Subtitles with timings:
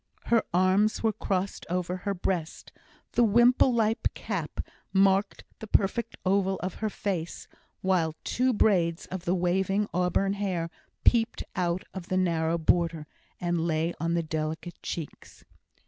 [0.23, 2.71] Her arms were crossed over her breast;
[3.11, 7.47] the wimple like cap marked the perfect oval of her face,
[7.81, 10.71] while two braids of the waving auburn hair
[11.03, 13.05] peeped out of the narrow border,
[13.39, 15.45] and lay on the delicate cheeks.